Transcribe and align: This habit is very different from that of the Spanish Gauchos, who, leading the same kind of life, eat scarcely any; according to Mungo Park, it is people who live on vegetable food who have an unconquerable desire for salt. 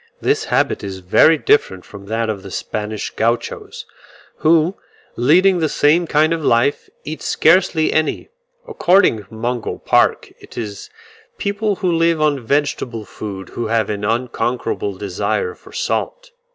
This 0.19 0.45
habit 0.45 0.83
is 0.83 0.97
very 0.97 1.37
different 1.37 1.85
from 1.85 2.07
that 2.07 2.27
of 2.27 2.41
the 2.41 2.49
Spanish 2.49 3.11
Gauchos, 3.11 3.85
who, 4.37 4.75
leading 5.15 5.59
the 5.59 5.69
same 5.69 6.07
kind 6.07 6.33
of 6.33 6.43
life, 6.43 6.89
eat 7.03 7.21
scarcely 7.21 7.93
any; 7.93 8.29
according 8.67 9.17
to 9.25 9.31
Mungo 9.31 9.77
Park, 9.77 10.33
it 10.39 10.57
is 10.57 10.89
people 11.37 11.75
who 11.75 11.91
live 11.91 12.19
on 12.19 12.43
vegetable 12.43 13.05
food 13.05 13.49
who 13.49 13.67
have 13.67 13.91
an 13.91 14.03
unconquerable 14.03 14.97
desire 14.97 15.53
for 15.53 15.71
salt. 15.71 16.31